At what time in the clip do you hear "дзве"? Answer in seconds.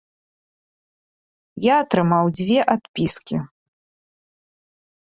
2.41-2.59